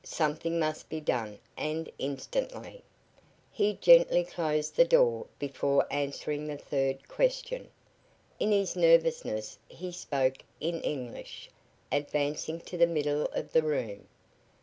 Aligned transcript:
Something 0.03 0.57
must 0.57 0.89
be 0.89 0.99
done 0.99 1.37
and 1.55 1.87
instantly. 1.99 2.81
He 3.51 3.75
gently 3.75 4.23
closed 4.23 4.75
the 4.75 4.83
door 4.83 5.27
before 5.37 5.85
answering 5.91 6.47
the 6.47 6.57
third 6.57 7.07
question. 7.07 7.69
In 8.39 8.51
his 8.51 8.75
nervousness 8.75 9.59
he 9.67 9.91
spoke 9.91 10.37
in 10.59 10.81
English, 10.81 11.51
advancing 11.91 12.61
to 12.61 12.77
the 12.77 12.87
middle 12.87 13.27
of 13.27 13.51
the 13.51 13.61
room. 13.61 14.07